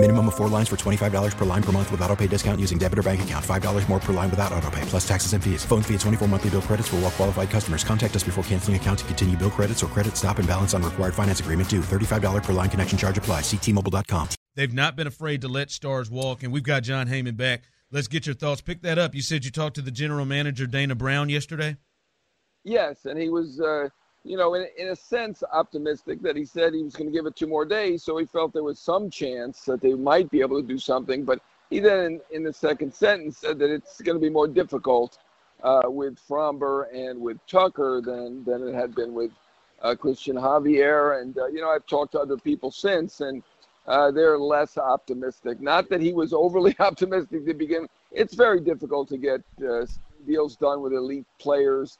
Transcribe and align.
Minimum 0.00 0.28
of 0.28 0.36
four 0.36 0.48
lines 0.48 0.68
for 0.68 0.76
$25 0.76 1.36
per 1.36 1.44
line 1.44 1.62
per 1.62 1.72
month 1.72 1.90
with 1.90 2.00
auto 2.02 2.14
pay 2.14 2.28
discount 2.28 2.60
using 2.60 2.78
debit 2.78 3.00
or 3.00 3.02
bank 3.02 3.22
account. 3.22 3.44
$5 3.44 3.88
more 3.88 3.98
per 3.98 4.12
line 4.12 4.30
without 4.30 4.52
auto 4.52 4.70
pay, 4.70 4.82
plus 4.82 5.06
taxes 5.06 5.32
and 5.32 5.42
fees. 5.42 5.64
Phone 5.64 5.82
fee 5.82 5.94
at 5.94 6.00
24 6.00 6.28
monthly 6.28 6.50
bill 6.50 6.62
credits 6.62 6.86
for 6.86 6.96
all 6.96 7.02
well 7.02 7.10
qualified 7.10 7.50
customers. 7.50 7.82
Contact 7.82 8.14
us 8.14 8.22
before 8.22 8.44
canceling 8.44 8.76
account 8.76 9.00
to 9.00 9.04
continue 9.06 9.36
bill 9.36 9.50
credits 9.50 9.82
or 9.82 9.88
credit 9.88 10.16
stop 10.16 10.38
and 10.38 10.46
balance 10.46 10.72
on 10.72 10.84
required 10.84 11.14
finance 11.14 11.40
agreement 11.40 11.68
due. 11.68 11.80
$35 11.80 12.44
per 12.44 12.52
line 12.52 12.70
connection 12.70 12.96
charge 12.96 13.18
apply. 13.18 13.40
Ctmobile.com. 13.40 14.28
They've 14.54 14.72
not 14.72 14.94
been 14.94 15.08
afraid 15.08 15.40
to 15.40 15.48
let 15.48 15.72
stars 15.72 16.08
walk, 16.08 16.44
and 16.44 16.52
we've 16.52 16.62
got 16.62 16.84
John 16.84 17.08
Heyman 17.08 17.36
back. 17.36 17.64
Let's 17.90 18.06
get 18.06 18.24
your 18.24 18.36
thoughts. 18.36 18.60
Pick 18.60 18.82
that 18.82 18.98
up. 18.98 19.16
You 19.16 19.22
said 19.22 19.44
you 19.44 19.50
talked 19.50 19.74
to 19.76 19.82
the 19.82 19.90
general 19.90 20.26
manager, 20.26 20.68
Dana 20.68 20.94
Brown, 20.94 21.28
yesterday? 21.28 21.76
Yes, 22.62 23.04
and 23.04 23.18
he 23.18 23.30
was, 23.30 23.60
uh, 23.60 23.88
you 24.24 24.36
know, 24.36 24.54
in, 24.54 24.66
in 24.76 24.88
a 24.88 24.96
sense, 24.96 25.42
optimistic 25.52 26.20
that 26.22 26.36
he 26.36 26.44
said 26.44 26.74
he 26.74 26.82
was 26.82 26.94
going 26.94 27.10
to 27.10 27.16
give 27.16 27.26
it 27.26 27.36
two 27.36 27.46
more 27.46 27.64
days. 27.64 28.02
So 28.02 28.16
he 28.18 28.26
felt 28.26 28.52
there 28.52 28.62
was 28.62 28.78
some 28.78 29.10
chance 29.10 29.62
that 29.62 29.80
they 29.80 29.94
might 29.94 30.30
be 30.30 30.40
able 30.40 30.60
to 30.60 30.66
do 30.66 30.78
something. 30.78 31.24
But 31.24 31.40
he 31.70 31.80
then, 31.80 32.04
in, 32.04 32.20
in 32.30 32.42
the 32.42 32.52
second 32.52 32.92
sentence, 32.92 33.38
said 33.38 33.58
that 33.58 33.70
it's 33.70 34.00
going 34.00 34.16
to 34.16 34.20
be 34.20 34.30
more 34.30 34.48
difficult 34.48 35.18
uh, 35.62 35.82
with 35.86 36.18
Framber 36.28 36.86
and 36.94 37.20
with 37.20 37.38
Tucker 37.46 38.00
than, 38.04 38.44
than 38.44 38.66
it 38.66 38.74
had 38.74 38.94
been 38.94 39.14
with 39.14 39.30
uh, 39.82 39.94
Cristian 39.94 40.34
Javier. 40.34 41.20
And, 41.20 41.36
uh, 41.38 41.46
you 41.46 41.60
know, 41.60 41.70
I've 41.70 41.86
talked 41.86 42.12
to 42.12 42.20
other 42.20 42.36
people 42.36 42.70
since, 42.70 43.20
and 43.20 43.42
uh, 43.86 44.10
they're 44.10 44.38
less 44.38 44.76
optimistic. 44.78 45.60
Not 45.60 45.88
that 45.90 46.00
he 46.00 46.12
was 46.12 46.32
overly 46.32 46.74
optimistic 46.78 47.46
to 47.46 47.54
begin. 47.54 47.88
It's 48.12 48.34
very 48.34 48.60
difficult 48.60 49.08
to 49.08 49.18
get 49.18 49.42
uh, 49.66 49.86
deals 50.26 50.56
done 50.56 50.80
with 50.80 50.92
elite 50.92 51.26
players. 51.38 51.98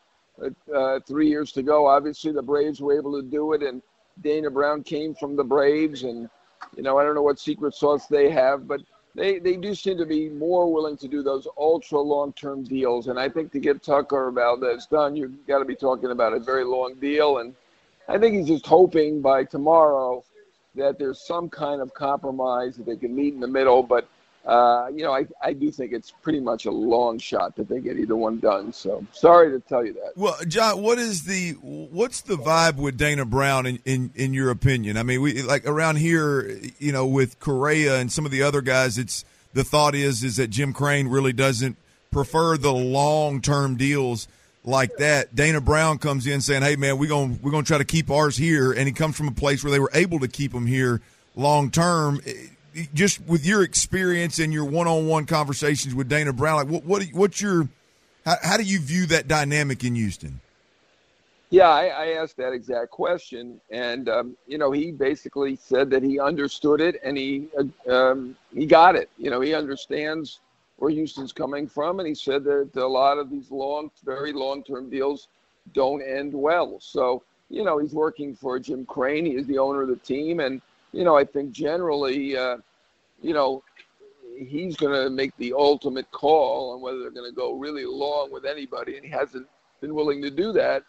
Uh, 0.75 1.01
three 1.01 1.29
years 1.29 1.53
to 1.53 1.63
go, 1.63 1.87
obviously 1.87 2.33
the 2.33 2.43
Braves 2.43 2.81
were 2.81 2.97
able 2.97 3.21
to 3.21 3.27
do 3.27 3.53
it, 3.55 3.63
and 3.63 3.83
Dana 4.23 4.51
Brown 4.51 4.83
came 4.83 5.15
from 5.15 5.37
the 5.37 5.45
Braves, 5.45 6.05
and 6.05 6.29
you 6.77 6.83
know 6.83 6.99
I 6.99 7.05
don't 7.05 7.15
know 7.15 7.23
what 7.23 7.39
secret 7.41 7.75
sauce 7.75 8.07
they 8.07 8.31
have, 8.31 8.69
but 8.69 8.81
they 9.15 9.39
they 9.39 9.57
do 9.57 9.75
seem 9.75 9.99
to 9.99 10.07
be 10.07 10.29
more 10.29 10.73
willing 10.73 10.97
to 10.99 11.09
do 11.09 11.23
those 11.23 11.49
ultra 11.57 12.01
long 12.01 12.33
term 12.35 12.63
deals. 12.63 13.09
And 13.09 13.19
I 13.19 13.29
think 13.29 13.53
to 13.53 13.59
get 13.59 13.83
Tucker 13.83 14.31
Valdez 14.31 14.87
done, 14.87 15.17
you've 15.17 15.47
got 15.47 15.59
to 15.59 15.65
be 15.65 15.75
talking 15.75 16.11
about 16.11 16.33
a 16.33 16.39
very 16.39 16.65
long 16.65 16.95
deal. 16.95 17.39
And 17.39 17.55
I 18.09 18.19
think 18.19 18.37
he's 18.37 18.47
just 18.47 18.67
hoping 18.67 19.21
by 19.21 19.45
tomorrow 19.45 20.25
that 20.77 20.99
there's 20.99 21.27
some 21.27 21.49
kind 21.49 21.83
of 21.83 21.93
compromise 21.95 22.77
that 22.77 22.87
they 22.87 22.97
can 22.97 23.15
meet 23.15 23.35
in 23.35 23.41
the 23.41 23.49
middle. 23.49 23.83
But 23.83 24.09
uh, 24.49 24.89
you 24.95 25.05
know, 25.05 25.13
I, 25.13 25.27
I 25.43 25.53
do 25.53 25.71
think 25.71 25.93
it's 25.93 26.11
pretty 26.11 26.41
much 26.41 26.65
a 26.65 26.71
long 26.71 27.19
shot 27.19 27.55
that 27.57 27.69
they 27.69 27.81
get 27.81 27.99
either 27.99 28.17
one 28.17 28.39
done. 28.39 28.73
So 28.73 29.05
sorry 29.13 29.51
to 29.51 29.61
tell 29.61 29.85
you 29.85 29.93
that. 29.93 30.13
Well, 30.17 30.37
John, 30.49 30.81
what 30.81 30.99
is 30.99 31.25
the 31.25 31.53
what's 31.61 32.23
the 32.23 32.37
vibe 32.37 32.77
with 32.77 32.97
Dana 32.97 33.27
Brown 33.27 33.67
in, 33.67 33.79
in, 33.85 34.11
in 34.15 34.33
your 34.33 34.49
opinion? 34.49 34.97
I 34.97 35.03
mean, 35.03 35.21
we 35.21 35.43
like 35.43 35.67
around 35.67 35.97
here, 35.97 36.59
you 36.79 36.93
know, 36.93 37.05
with 37.05 37.39
Correa 37.41 38.01
and 38.01 38.11
some 38.11 38.25
of 38.25 38.31
the 38.31 38.43
other 38.43 38.63
guys, 38.63 38.97
it's 38.97 39.23
the 39.53 39.65
thought 39.65 39.95
is 39.95 40.25
is 40.25 40.37
that 40.37 40.49
Jim 40.49 40.73
Crane 40.73 41.09
really 41.09 41.35
doesn't 41.35 41.77
prefer 42.11 42.57
the 42.57 42.73
long 42.73 43.43
term 43.43 43.77
deals 43.77 44.29
like 44.65 44.97
that. 44.97 45.35
Dana 45.35 45.61
Brown 45.61 45.99
comes 45.99 46.27
in 46.27 46.41
saying, 46.41 46.63
"Hey, 46.63 46.77
man, 46.77 46.97
we're 46.97 47.11
gonna 47.11 47.37
we're 47.43 47.51
gonna 47.51 47.65
try 47.65 47.77
to 47.77 47.85
keep 47.85 48.11
ours 48.11 48.39
here," 48.39 48.73
and 48.73 48.87
he 48.87 48.93
comes 48.93 49.15
from 49.15 49.29
a 49.29 49.33
place 49.33 49.63
where 49.63 49.71
they 49.71 49.81
were 49.81 49.91
able 49.93 50.21
to 50.21 50.29
keep 50.29 50.53
them 50.53 50.65
here 50.65 51.03
long 51.37 51.71
term 51.71 52.21
just 52.95 53.21
with 53.27 53.45
your 53.45 53.63
experience 53.63 54.39
and 54.39 54.53
your 54.53 54.65
one-on-one 54.65 55.27
conversations 55.27 55.95
with 55.95 56.09
Dana 56.09 56.33
Brown, 56.33 56.57
like 56.57 56.69
what 56.69 56.85
what 56.85 57.03
what's 57.13 57.41
your 57.41 57.69
how, 58.25 58.37
how 58.43 58.57
do 58.57 58.63
you 58.63 58.79
view 58.81 59.07
that 59.07 59.29
dynamic 59.29 59.85
in 59.85 59.95
Houston? 59.95 60.41
Yeah, 61.51 61.71
I, 61.71 61.87
I 61.87 62.07
asked 62.23 62.37
that 62.37 62.53
exact 62.53 62.91
question, 62.91 63.59
and 63.71 64.09
um, 64.09 64.37
you 64.47 64.59
know, 64.59 64.71
he 64.71 64.91
basically 64.91 65.57
said 65.57 65.89
that 65.91 66.03
he 66.03 66.21
understood 66.21 66.83
it 66.83 67.01
and 67.03 67.17
he 67.17 67.49
uh, 67.59 67.91
um, 67.91 68.37
he 68.55 68.67
got 68.67 68.97
it. 68.97 69.09
You 69.17 69.31
know, 69.31 69.41
he 69.41 69.55
understands 69.55 70.41
where 70.77 70.91
Houston's 70.91 71.33
coming 71.33 71.67
from, 71.67 72.01
and 72.01 72.09
he 72.09 72.15
said 72.15 72.45
that 72.45 72.71
a 72.77 72.87
lot 72.87 73.19
of 73.19 73.31
these 73.31 73.51
long, 73.51 73.91
very 74.05 74.33
long-term 74.33 74.91
deals 74.91 75.29
don't 75.73 76.03
end 76.03 76.33
well. 76.33 76.79
So, 76.81 77.23
you 77.51 77.65
know, 77.65 77.79
he's 77.79 77.95
working 77.95 78.35
for 78.37 78.59
Jim 78.59 78.87
Crane. 78.87 79.27
He 79.27 79.35
is 79.35 79.47
the 79.47 79.59
owner 79.59 79.83
of 79.83 79.89
the 79.89 79.97
team, 79.97 80.41
and 80.41 80.61
you 80.93 81.03
know, 81.05 81.17
I 81.17 81.25
think 81.25 81.53
generally, 81.53 82.37
uh, 82.37 82.59
you 83.21 83.35
know, 83.35 83.63
he's 84.39 84.77
going 84.77 84.93
to 84.93 85.11
make 85.11 85.37
the 85.37 85.53
ultimate 85.53 86.11
call 86.11 86.73
on 86.75 86.81
whether 86.81 87.01
they're 87.01 87.11
going 87.11 87.31
to 87.31 87.35
go 87.35 87.55
really 87.55 87.85
long 87.85 88.31
with 88.31 88.45
anybody, 88.45 88.97
and 88.97 89.05
he 89.05 89.11
hasn't 89.11 89.47
been 89.81 89.95
willing 89.95 90.23
to 90.23 90.31
do 90.31 90.53
that 90.53 90.83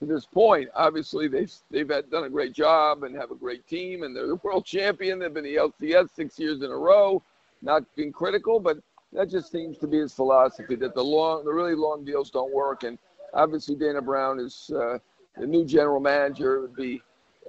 to 0.00 0.06
this 0.06 0.26
point. 0.26 0.68
Obviously, 0.74 1.28
they've 1.28 1.52
they've 1.70 1.88
had, 1.88 2.10
done 2.10 2.24
a 2.24 2.30
great 2.30 2.52
job 2.52 3.04
and 3.04 3.14
have 3.16 3.30
a 3.30 3.36
great 3.36 3.66
team, 3.66 4.02
and 4.02 4.14
they're 4.14 4.26
the 4.26 4.36
world 4.36 4.64
champion. 4.64 5.18
They've 5.18 5.32
been 5.32 5.44
the 5.44 5.56
LCS 5.56 6.10
six 6.14 6.38
years 6.38 6.62
in 6.62 6.70
a 6.70 6.76
row. 6.76 7.22
Not 7.62 7.84
being 7.94 8.12
critical, 8.12 8.58
but 8.58 8.78
that 9.12 9.30
just 9.30 9.52
seems 9.52 9.78
to 9.78 9.86
be 9.86 9.98
his 9.98 10.12
philosophy 10.12 10.74
that 10.76 10.94
the 10.94 11.04
long, 11.04 11.44
the 11.44 11.52
really 11.52 11.76
long 11.76 12.04
deals 12.04 12.30
don't 12.30 12.52
work. 12.52 12.82
And 12.82 12.98
obviously, 13.34 13.76
Dana 13.76 14.02
Brown 14.02 14.40
is 14.40 14.70
uh, 14.74 14.98
the 15.38 15.46
new 15.46 15.64
general 15.64 16.00
manager. 16.00 16.56
It 16.56 16.60
would 16.62 16.76
be 16.76 17.02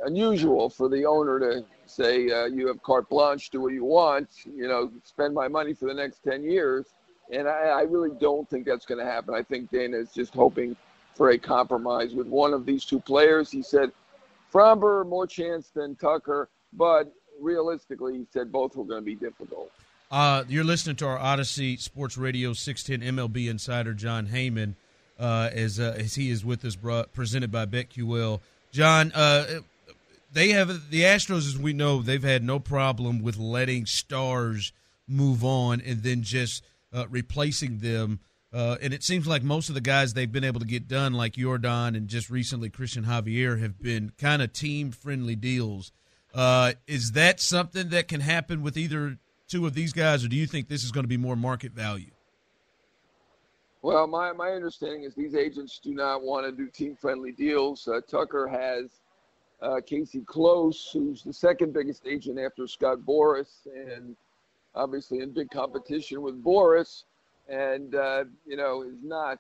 unusual 0.06 0.70
for 0.70 0.90
the 0.90 1.06
owner 1.06 1.40
to 1.40 1.66
say 1.86 2.30
uh, 2.30 2.46
you 2.46 2.68
have 2.68 2.82
carte 2.82 3.10
blanche, 3.10 3.50
do 3.50 3.62
what 3.62 3.74
you 3.74 3.84
want, 3.84 4.30
you 4.46 4.68
know, 4.68 4.92
spend 5.04 5.34
my 5.34 5.48
money 5.48 5.74
for 5.74 5.86
the 5.86 5.94
next 5.94 6.24
10 6.24 6.44
years. 6.44 6.88
And 7.32 7.48
I, 7.48 7.68
I 7.68 7.82
really 7.84 8.12
don't 8.20 8.50
think 8.50 8.66
that's 8.66 8.86
going 8.86 9.00
to 9.04 9.10
happen. 9.10 9.34
I 9.34 9.44
think 9.44 9.72
Dana 9.72 9.98
is 9.98 10.12
just 10.12 10.34
hoping 10.34 10.76
for 11.16 11.32
a 11.32 11.38
compromise 11.38 12.14
with 12.14 12.28
one 12.28 12.54
of 12.54 12.66
these 12.66 12.86
two 12.86 13.00
players. 13.00 13.52
He 13.52 13.62
said 13.62 13.92
Framber 14.52 15.08
more 15.08 15.28
chance 15.28 15.70
than 15.70 15.96
Tucker, 15.96 16.50
but 16.74 17.14
realistically, 17.40 18.18
he 18.18 18.26
said 18.32 18.52
both 18.52 18.76
were 18.76 18.84
going 18.84 19.02
to 19.02 19.06
be 19.06 19.16
difficult. 19.16 19.72
Uh, 20.12 20.44
you're 20.48 20.64
listening 20.64 20.96
to 20.98 21.08
our 21.08 21.18
Audacy 21.18 21.80
Sports 21.80 22.18
Radio 22.18 22.54
610 22.54 23.16
MLB 23.16 23.50
insider 23.50 23.94
John 23.94 24.28
Heyman 24.28 24.76
uh, 25.20 25.50
as 25.52 25.80
uh, 25.80 25.96
as 25.98 26.16
he 26.16 26.30
is 26.30 26.46
with 26.46 26.64
us, 26.66 26.78
presented 27.14 27.52
by 27.52 27.66
BetQL. 27.66 28.40
Jon, 28.72 29.12
uh, 29.14 29.62
they 30.34 30.50
have 30.50 30.90
the 30.90 31.02
Astros, 31.02 31.48
as 31.48 31.58
we 31.58 31.74
know, 31.74 32.02
they've 32.02 32.24
had 32.24 32.44
no 32.44 32.60
problem 32.60 33.22
with 33.22 33.38
letting 33.38 33.86
stars 33.86 34.74
move 35.08 35.44
on 35.44 35.82
and 35.82 36.04
then 36.04 36.24
just 36.24 36.64
uh, 36.92 37.06
replacing 37.10 37.80
them. 37.80 38.20
Uh, 38.52 38.78
and 38.82 38.94
it 38.94 39.04
seems 39.04 39.26
like 39.26 39.44
most 39.44 39.70
of 39.70 39.76
the 39.76 39.82
guys 39.82 40.14
they've 40.14 40.32
been 40.32 40.44
able 40.44 40.60
to 40.60 40.66
get 40.66 40.88
done, 40.88 41.14
like 41.14 41.34
Yordan 41.34 41.96
and 41.96 42.08
just 42.08 42.30
recently 42.30 42.70
Cristian 42.70 43.06
Javier, 43.06 43.60
have 43.60 43.82
been 43.82 44.12
kind 44.18 44.42
of 44.42 44.54
team 44.54 44.92
friendly 44.92 45.36
deals. 45.36 45.92
Uh, 46.34 46.74
is 46.88 47.12
that 47.12 47.40
something 47.40 47.90
that 47.90 48.08
can 48.08 48.22
happen 48.22 48.62
with 48.62 48.78
either 48.78 49.18
two 49.48 49.66
of 49.66 49.74
these 49.74 49.94
guys, 49.94 50.24
or 50.24 50.28
do 50.28 50.36
you 50.36 50.48
think 50.48 50.68
this 50.68 50.84
is 50.84 50.92
going 50.92 51.04
to 51.04 51.08
be 51.10 51.18
more 51.18 51.36
market 51.36 51.72
value? 51.72 52.12
Well, 53.82 54.08
my, 54.08 54.32
my 54.32 54.52
understanding 54.52 55.04
is 55.04 55.14
these 55.14 55.36
agents 55.36 55.80
do 55.84 55.94
not 55.94 56.24
want 56.24 56.46
to 56.46 56.52
do 56.52 56.70
team 56.70 56.96
friendly 56.96 57.32
deals. 57.32 57.88
Uh, 57.88 58.00
Tucker 58.08 58.48
has 58.48 59.02
uh, 59.64 59.80
Casey 59.86 60.22
Close, 60.22 60.90
who's 60.92 61.24
the 61.24 61.34
second 61.34 61.74
biggest 61.74 62.06
agent 62.06 62.38
after 62.38 62.68
Scott 62.68 63.00
Boras, 63.00 63.66
and 63.74 64.16
obviously 64.76 65.20
in 65.20 65.32
big 65.32 65.50
competition 65.50 66.22
with 66.22 66.44
Boras, 66.44 67.04
and 67.48 67.96
uh, 67.96 68.26
you 68.46 68.58
know 68.58 68.84
is 68.84 69.02
not 69.02 69.40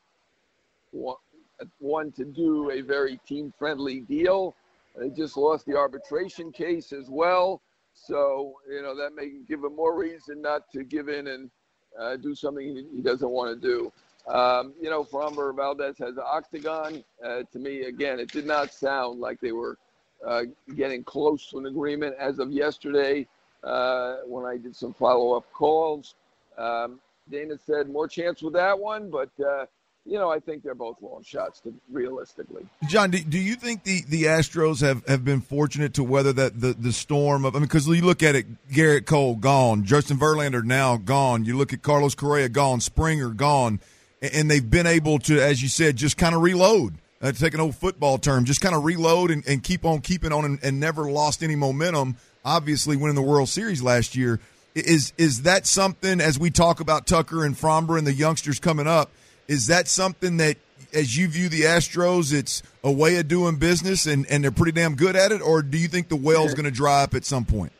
one, 1.79 2.11
to 2.11 2.23
do 2.23 2.72
a 2.72 2.81
very 2.81 3.19
team-friendly 3.28 4.01
deal. 4.01 4.56
They 4.95 5.09
just 5.09 5.38
lost 5.38 5.66
the 5.66 5.75
arbitration 5.75 6.51
case 6.51 6.94
as 6.94 7.09
well, 7.09 7.61
so 7.94 8.53
you 8.69 8.81
know 8.81 8.95
that 8.95 9.16
may 9.16 9.31
give 9.47 9.63
him 9.63 9.75
more 9.75 9.97
reason 9.97 10.41
not 10.41 10.72
to 10.72 10.84
give 10.84 11.09
in 11.09 11.28
and 11.28 11.52
uh, 11.99 12.16
do 12.16 12.34
something 12.34 12.87
he 12.96 13.02
doesn't 13.02 13.29
want 13.29 13.61
to 13.61 13.67
do. 13.67 13.91
Um, 14.31 14.73
you 14.81 14.90
know, 14.90 15.03
Framber 15.03 15.53
Valdez 15.53 15.97
has 15.97 16.16
an 16.16 16.23
octagon. 16.26 17.03
Uh, 17.23 17.41
to 17.52 17.59
me, 17.59 17.84
again, 17.84 18.22
it 18.22 18.31
did 18.31 18.46
not 18.46 18.73
sound 18.73 19.19
like 19.19 19.41
they 19.41 19.52
were 19.52 19.78
uh, 20.25 20.43
getting 20.75 21.03
close 21.03 21.49
to 21.49 21.58
an 21.59 21.66
agreement 21.66 22.16
as 22.20 22.40
of 22.40 22.52
yesterday 22.52 23.28
uh, 23.64 24.17
when 24.25 24.46
I 24.46 24.58
did 24.58 24.75
some 24.75 24.93
follow 24.93 25.35
up 25.35 25.52
calls. 25.53 26.16
Um, 26.58 26.99
Dana 27.29 27.55
said 27.66 27.90
more 27.90 28.08
chance 28.08 28.41
with 28.41 28.53
that 28.53 28.78
one, 28.78 29.09
but 29.09 29.29
uh, 29.40 29.66
you 30.05 30.20
know 30.20 30.29
I 30.29 30.40
think 30.40 30.64
they're 30.64 30.75
both 30.75 31.02
long 31.02 31.23
shots. 31.23 31.61
To, 31.61 31.73
realistically, 31.91 32.66
John, 32.87 33.11
do, 33.11 33.20
do 33.20 33.40
you 33.40 33.55
think 33.55 33.84
the, 33.84 34.03
the 34.08 34.23
Astros 34.23 34.81
have, 34.81 35.08
have 35.08 35.23
been 35.23 35.41
fortunate 35.41 35.93
to 35.96 36.03
weather 36.03 36.34
that 36.34 36.59
the, 36.59 36.73
the 36.73 36.91
storm 36.91 37.46
of? 37.46 37.55
I 37.55 37.59
mean, 37.59 37.67
because 37.67 37.87
you 37.87 38.02
look 38.02 38.22
at 38.22 38.35
it, 38.35 38.46
Gerrit 38.69 39.05
Cole 39.05 39.35
gone, 39.35 39.85
Justin 39.85 40.17
Verlander 40.17 40.64
now 40.64 40.97
gone. 40.97 41.46
You 41.46 41.58
look 41.58 41.72
at 41.72 41.81
Carlos 41.81 42.16
Correa 42.16 42.49
gone, 42.49 42.81
Springer 42.81 43.29
gone, 43.29 43.79
and 44.22 44.52
they've 44.52 44.69
been 44.69 44.87
able 44.87 45.19
to, 45.19 45.41
as 45.41 45.64
you 45.64 45.69
said, 45.69 45.96
just 45.96 46.17
kind 46.17 46.35
of 46.35 46.41
reload 46.41 46.97
uh, 47.23 47.31
to 47.31 47.40
take 47.40 47.53
an 47.55 47.61
old 47.61 47.75
football 47.75 48.20
term, 48.20 48.46
just 48.46 48.61
kind 48.61 48.75
of 48.75 48.84
reload 48.84 49.31
and, 49.31 49.47
and 49.47 49.64
keep 49.64 49.85
on 49.85 50.02
keeping 50.02 50.31
on 50.31 50.46
and, 50.46 50.59
and, 50.61 50.79
never 50.79 51.09
lost 51.09 51.41
any 51.41 51.55
momentum 51.55 52.17
obviously 52.46 52.97
winning 52.97 53.16
the 53.16 53.22
World 53.22 53.49
Series 53.49 53.81
last 53.81 54.16
year. 54.16 54.40
Is 54.75 55.14
is 55.17 55.43
that 55.43 55.66
something 55.67 56.20
as 56.20 56.40
we 56.40 56.49
talk 56.49 56.79
about 56.79 57.05
Tucker 57.05 57.46
and 57.46 57.55
Framber 57.55 57.97
and 57.97 58.05
the 58.05 58.14
youngsters 58.14 58.59
coming 58.59 58.87
up? 58.87 59.11
Is 59.47 59.67
that 59.67 59.87
something 59.87 60.37
that, 60.37 60.58
as 60.93 61.16
you 61.16 61.28
view 61.28 61.49
the 61.49 61.61
Astros, 61.61 62.34
it's 62.34 62.64
a 62.84 62.91
way 62.91 63.17
of 63.17 63.28
doing 63.28 63.58
business 63.58 64.05
and, 64.05 64.26
and 64.28 64.43
they're 64.43 64.52
pretty 64.52 64.72
damn 64.72 64.96
good 64.96 65.16
at 65.16 65.31
it, 65.31 65.41
or 65.41 65.61
do 65.61 65.78
you 65.78 65.87
think 65.87 66.09
the 66.09 66.16
well's 66.16 66.53
going 66.53 66.66
to 66.66 66.72
dry 66.72 67.03
up 67.03 67.14
at 67.14 67.26
some 67.26 67.46
point? 67.46 67.72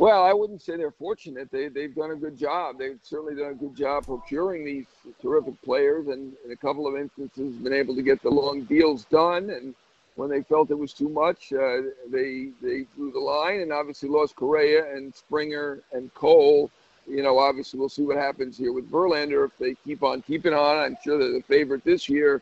Well, 0.00 0.24
I 0.24 0.32
wouldn't 0.32 0.62
say 0.62 0.78
they're 0.78 0.90
fortunate. 0.92 1.50
They 1.50 1.68
they've 1.68 1.94
done 1.94 2.12
a 2.12 2.16
good 2.16 2.38
job. 2.38 2.78
They've 2.78 2.98
certainly 3.02 3.34
done 3.34 3.50
a 3.50 3.54
good 3.54 3.76
job 3.76 4.06
procuring 4.06 4.64
these 4.64 4.86
terrific 5.20 5.60
players, 5.60 6.08
and 6.08 6.32
in 6.42 6.52
a 6.52 6.56
couple 6.56 6.86
of 6.86 6.96
instances, 6.96 7.54
been 7.56 7.74
able 7.74 7.94
to 7.94 8.00
get 8.00 8.22
the 8.22 8.30
long 8.30 8.62
deals 8.62 9.04
done. 9.04 9.50
And 9.50 9.74
when 10.16 10.30
they 10.30 10.40
felt 10.40 10.70
it 10.70 10.78
was 10.78 10.94
too 10.94 11.10
much, 11.10 11.52
uh, 11.52 11.82
they 12.10 12.48
they 12.62 12.86
drew 12.96 13.12
the 13.12 13.20
line, 13.20 13.60
and 13.60 13.74
obviously 13.74 14.08
lost 14.08 14.36
Correa 14.36 14.90
and 14.90 15.14
Springer 15.14 15.80
and 15.92 16.12
Cole. 16.14 16.70
You 17.06 17.22
know, 17.22 17.38
obviously 17.38 17.78
we'll 17.78 17.90
see 17.90 18.04
what 18.04 18.16
happens 18.16 18.56
here 18.56 18.72
with 18.72 18.90
Verlander 18.90 19.44
if 19.44 19.58
they 19.58 19.74
keep 19.84 20.02
on 20.02 20.22
keeping 20.22 20.54
on. 20.54 20.78
I'm 20.78 20.96
sure 21.04 21.18
they're 21.18 21.30
the 21.30 21.42
favorite 21.42 21.84
this 21.84 22.08
year. 22.08 22.40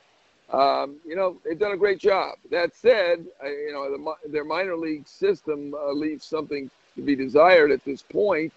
Um, 0.51 0.97
you 1.07 1.15
know, 1.15 1.37
they've 1.45 1.59
done 1.59 1.73
a 1.73 1.77
great 1.77 1.99
job. 1.99 2.37
That 2.51 2.75
said, 2.75 3.27
I, 3.43 3.49
you 3.49 3.73
know, 3.73 3.91
the, 3.91 4.31
their 4.31 4.45
minor 4.45 4.77
league 4.77 5.07
system 5.07 5.75
uh, 5.75 5.93
leaves 5.93 6.25
something 6.25 6.71
to 6.97 7.03
be 7.03 7.15
desired 7.15 7.71
at 7.71 7.85
this 7.85 8.03
point, 8.03 8.53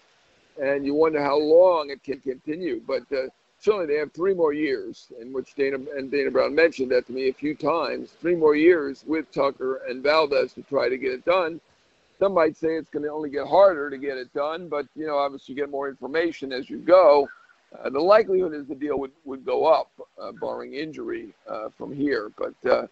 and 0.60 0.86
you 0.86 0.94
wonder 0.94 1.22
how 1.22 1.38
long 1.38 1.90
it 1.90 2.02
can 2.02 2.20
continue. 2.20 2.80
But 2.86 3.02
uh, 3.12 3.26
certainly, 3.60 3.86
they 3.86 3.96
have 3.96 4.12
three 4.12 4.32
more 4.32 4.54
years, 4.54 5.08
in 5.20 5.32
which 5.34 5.54
Dana 5.54 5.78
and 5.96 6.10
Dana 6.10 6.30
Brown 6.30 6.54
mentioned 6.54 6.90
that 6.92 7.06
to 7.08 7.12
me 7.12 7.28
a 7.28 7.34
few 7.34 7.54
times. 7.54 8.12
Three 8.20 8.36
more 8.36 8.56
years 8.56 9.04
with 9.06 9.30
Tucker 9.30 9.82
and 9.88 10.02
Valdez 10.02 10.54
to 10.54 10.62
try 10.62 10.88
to 10.88 10.96
get 10.96 11.12
it 11.12 11.24
done. 11.26 11.60
Some 12.18 12.32
might 12.34 12.56
say 12.56 12.76
it's 12.76 12.88
going 12.88 13.04
to 13.04 13.10
only 13.10 13.30
get 13.30 13.46
harder 13.46 13.90
to 13.90 13.98
get 13.98 14.16
it 14.16 14.32
done, 14.32 14.68
but 14.68 14.86
you 14.96 15.06
know, 15.06 15.18
obviously, 15.18 15.54
you 15.54 15.60
get 15.60 15.70
more 15.70 15.90
information 15.90 16.52
as 16.52 16.70
you 16.70 16.78
go. 16.78 17.28
Uh, 17.78 17.90
the 17.90 18.00
likelihood 18.00 18.54
is 18.54 18.66
the 18.66 18.74
deal 18.74 18.98
would, 18.98 19.12
would 19.24 19.44
go 19.44 19.66
up, 19.66 19.90
uh, 20.20 20.32
barring 20.32 20.74
injury 20.74 21.28
uh, 21.48 21.68
from 21.76 21.94
here. 21.94 22.30
But 22.36 22.70
uh, 22.70 22.86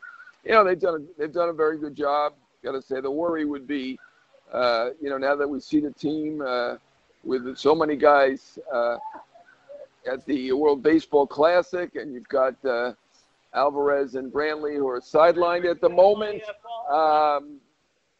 you 0.44 0.52
know, 0.52 0.64
they've 0.64 0.80
done 0.80 0.94
a, 0.94 1.20
they've 1.20 1.32
done 1.32 1.48
a 1.48 1.52
very 1.52 1.78
good 1.78 1.94
job. 1.94 2.34
Got 2.64 2.72
to 2.72 2.82
say, 2.82 3.00
the 3.00 3.10
worry 3.10 3.44
would 3.44 3.66
be 3.66 3.98
uh, 4.52 4.90
you 5.00 5.08
know, 5.08 5.18
now 5.18 5.36
that 5.36 5.48
we 5.48 5.60
see 5.60 5.80
the 5.80 5.92
team 5.92 6.42
with 7.22 7.56
so 7.56 7.74
many 7.74 7.96
guys 7.96 8.58
at 10.10 10.24
the 10.26 10.52
World 10.52 10.82
Baseball 10.82 11.26
Classic, 11.26 11.94
and 11.94 12.12
you've 12.12 12.28
got 12.28 12.54
Alvarez 13.54 14.14
and 14.14 14.32
Brantley 14.32 14.76
who 14.76 14.88
are 14.88 15.00
sidelined 15.00 15.70
at 15.70 15.80
the 15.80 15.88
moment. 15.88 16.42
Um, 16.90 17.60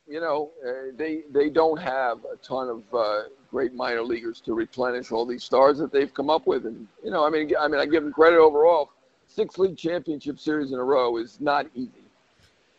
you 0.07 0.21
know, 0.21 0.51
they 0.97 1.23
they 1.33 1.51
don't 1.51 1.79
have 1.79 2.19
a 2.25 2.37
ton 2.37 2.69
of 2.69 3.31
great 3.51 3.75
minor 3.75 4.03
leaguers 4.03 4.41
to 4.43 4.55
replenish 4.55 5.13
all 5.13 5.27
these 5.27 5.45
stars 5.45 5.79
that 5.79 5.93
they've 5.93 6.13
come 6.13 6.31
up 6.31 6.47
with, 6.47 6.67
and 6.67 6.87
you 7.05 7.11
know, 7.11 7.27
I 7.27 7.31
mean, 7.31 7.53
I 7.59 7.69
mean, 7.69 7.81
I 7.81 7.87
give 7.87 8.03
them 8.03 8.13
credit 8.13 8.39
overall. 8.39 8.91
Six 9.27 9.59
league 9.59 9.77
championship 9.77 10.39
series 10.39 10.73
in 10.73 10.79
a 10.79 10.85
row 10.85 11.17
is 11.17 11.41
not 11.41 11.67
easy. 11.75 11.93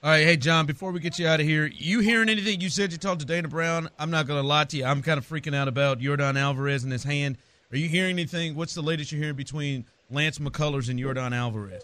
All 0.03 0.09
right, 0.09 0.25
hey 0.25 0.35
John. 0.35 0.65
Before 0.65 0.91
we 0.91 0.99
get 0.99 1.19
you 1.19 1.27
out 1.27 1.39
of 1.39 1.45
here, 1.45 1.67
you 1.67 1.99
hearing 1.99 2.27
anything? 2.27 2.59
You 2.59 2.69
said 2.69 2.91
you 2.91 2.97
talked 2.97 3.19
to 3.19 3.25
Dana 3.25 3.47
Brown. 3.47 3.87
I'm 3.99 4.09
not 4.09 4.25
going 4.25 4.41
to 4.41 4.47
lie 4.47 4.63
to 4.65 4.77
you. 4.77 4.85
I'm 4.85 5.01
kind 5.01 5.17
of 5.17 5.27
freaking 5.27 5.55
out 5.55 5.67
about 5.67 5.99
Yordan 5.99 6.39
Alvarez 6.39 6.83
and 6.83 6.91
his 6.91 7.03
hand. 7.03 7.37
Are 7.71 7.77
you 7.77 7.87
hearing 7.87 8.11
anything? 8.11 8.55
What's 8.55 8.73
the 8.73 8.81
latest 8.81 9.11
you're 9.11 9.21
hearing 9.21 9.35
between 9.35 9.85
Lance 10.09 10.39
McCullers 10.39 10.89
and 10.89 10.99
Yordan 10.99 11.33
Alvarez? 11.33 11.83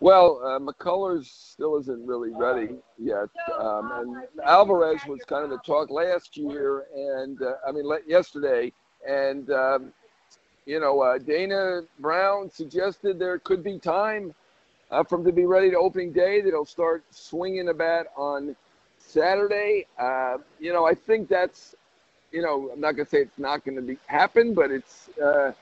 Well, 0.00 0.40
uh, 0.42 0.58
McCullers 0.58 1.26
still 1.26 1.76
isn't 1.78 2.06
really 2.06 2.30
ready 2.30 2.70
yet, 2.98 3.28
um, 3.58 3.92
and 3.94 4.16
Alvarez 4.46 5.00
was 5.06 5.20
kind 5.26 5.44
of 5.44 5.50
the 5.50 5.58
talk 5.58 5.90
last 5.90 6.38
year, 6.38 6.86
and 6.94 7.40
uh, 7.42 7.56
I 7.68 7.72
mean 7.72 7.84
yesterday, 8.06 8.72
and 9.06 9.50
um, 9.50 9.92
you 10.64 10.80
know 10.80 11.00
uh, 11.02 11.18
Dana 11.18 11.82
Brown 11.98 12.50
suggested 12.50 13.18
there 13.18 13.38
could 13.40 13.62
be 13.62 13.78
time 13.78 14.34
uh, 14.90 15.04
for 15.04 15.16
him 15.18 15.24
to 15.24 15.32
be 15.32 15.44
ready 15.44 15.70
to 15.70 15.76
opening 15.76 16.12
day. 16.12 16.40
That 16.40 16.48
he'll 16.48 16.64
start 16.64 17.04
swinging 17.10 17.66
the 17.66 17.74
bat 17.74 18.06
on 18.16 18.56
Saturday. 18.96 19.86
Uh, 19.98 20.38
you 20.58 20.72
know, 20.72 20.86
I 20.86 20.94
think 20.94 21.28
that's, 21.28 21.74
you 22.32 22.40
know, 22.40 22.70
I'm 22.72 22.80
not 22.80 22.92
going 22.92 23.04
to 23.04 23.10
say 23.10 23.18
it's 23.18 23.38
not 23.38 23.66
going 23.66 23.76
to 23.76 23.82
be 23.82 23.98
happen, 24.06 24.54
but 24.54 24.70
it's 24.70 25.10
uh, 25.22 25.52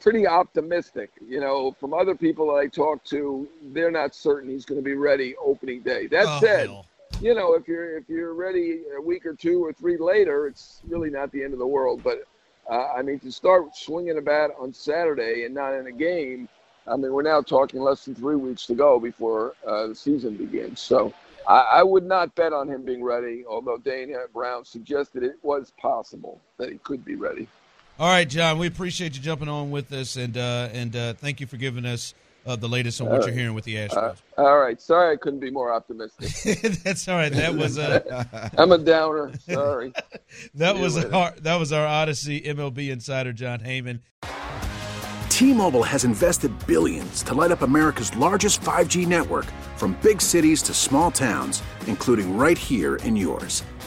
pretty 0.00 0.26
optimistic. 0.26 1.10
You 1.26 1.40
know, 1.40 1.74
from 1.78 1.94
other 1.94 2.14
people 2.14 2.46
that 2.48 2.60
I 2.60 2.66
talk 2.66 3.04
to, 3.04 3.48
they're 3.72 3.90
not 3.90 4.14
certain 4.14 4.50
he's 4.50 4.64
going 4.64 4.80
to 4.80 4.84
be 4.84 4.94
ready 4.94 5.34
opening 5.36 5.82
day. 5.82 6.06
That 6.06 6.26
oh, 6.26 6.40
said. 6.40 6.68
Hell. 6.68 6.86
You 7.20 7.34
know, 7.34 7.54
if 7.54 7.66
you're 7.66 7.96
if 7.96 8.10
you're 8.10 8.34
ready 8.34 8.82
a 8.96 9.00
week 9.00 9.24
or 9.24 9.32
two 9.32 9.64
or 9.64 9.72
three 9.72 9.96
later, 9.96 10.46
it's 10.46 10.82
really 10.86 11.08
not 11.08 11.32
the 11.32 11.42
end 11.42 11.54
of 11.54 11.58
the 11.58 11.66
world. 11.66 12.02
But 12.04 12.26
uh, 12.70 12.88
I 12.94 13.00
mean, 13.00 13.18
to 13.20 13.32
start 13.32 13.74
swinging 13.74 14.18
a 14.18 14.20
bat 14.20 14.50
on 14.58 14.74
Saturday 14.74 15.44
and 15.44 15.54
not 15.54 15.72
in 15.72 15.86
a 15.86 15.92
game, 15.92 16.46
I 16.86 16.96
mean, 16.96 17.12
we're 17.12 17.22
now 17.22 17.40
talking 17.40 17.80
less 17.80 18.04
than 18.04 18.14
three 18.14 18.36
weeks 18.36 18.66
to 18.66 18.74
go 18.74 19.00
before 19.00 19.54
uh, 19.66 19.88
the 19.88 19.94
season 19.94 20.36
begins. 20.36 20.80
So 20.80 21.14
I, 21.48 21.58
I, 21.74 21.82
would 21.82 22.04
not 22.04 22.34
bet 22.34 22.52
on 22.52 22.68
him 22.68 22.84
being 22.84 23.02
ready, 23.02 23.44
although 23.48 23.78
Dana 23.78 24.24
Brown 24.32 24.64
suggested 24.64 25.22
it 25.22 25.38
was 25.42 25.72
possible 25.80 26.40
that 26.58 26.70
he 26.70 26.78
could 26.78 27.04
be 27.04 27.14
ready. 27.14 27.48
All 27.98 28.08
right, 28.08 28.28
John, 28.28 28.58
we 28.58 28.66
appreciate 28.66 29.16
you 29.16 29.22
jumping 29.22 29.48
on 29.48 29.70
with 29.70 29.90
us, 29.90 30.16
and 30.16 30.36
uh, 30.36 30.68
and 30.72 30.94
uh, 30.94 31.14
thank 31.14 31.40
you 31.40 31.46
for 31.46 31.56
giving 31.56 31.86
us 31.86 32.12
uh, 32.44 32.54
the 32.54 32.68
latest 32.68 33.00
on 33.00 33.08
what 33.08 33.20
right. 33.20 33.26
you're 33.28 33.34
hearing 33.34 33.54
with 33.54 33.64
the 33.64 33.76
Astros. 33.76 34.16
Uh, 34.36 34.42
all 34.42 34.58
right, 34.58 34.78
sorry 34.82 35.14
I 35.14 35.16
couldn't 35.16 35.40
be 35.40 35.50
more 35.50 35.72
optimistic. 35.72 36.82
That's 36.84 37.08
all 37.08 37.16
right. 37.16 37.32
That 37.32 37.54
was 37.54 37.78
uh, 37.78 38.50
I'm 38.58 38.72
a 38.72 38.76
downer. 38.76 39.32
Sorry. 39.48 39.94
that 40.54 40.76
was 40.76 41.02
our 41.06 41.32
that 41.40 41.56
was 41.56 41.72
our 41.72 41.86
Audacy 41.86 42.44
MLB 42.44 42.90
insider 42.90 43.32
John 43.32 43.60
Heyman. 43.60 44.00
T-Mobile 45.30 45.82
has 45.82 46.04
invested 46.04 46.50
billions 46.66 47.22
to 47.22 47.34
light 47.34 47.50
up 47.50 47.62
America's 47.62 48.14
largest 48.16 48.60
5G 48.60 49.06
network 49.06 49.46
from 49.76 49.96
big 50.02 50.20
cities 50.20 50.62
to 50.62 50.72
small 50.74 51.10
towns, 51.10 51.62
including 51.86 52.36
right 52.36 52.56
here 52.56 52.96
in 52.96 53.16
yours. 53.16 53.62